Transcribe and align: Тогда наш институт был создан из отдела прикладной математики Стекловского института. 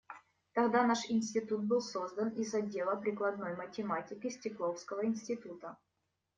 Тогда 0.53 0.81
наш 0.83 1.07
институт 1.11 1.61
был 1.65 1.79
создан 1.79 2.29
из 2.29 2.55
отдела 2.55 2.95
прикладной 2.95 3.55
математики 3.55 4.29
Стекловского 4.31 5.05
института. 5.05 5.77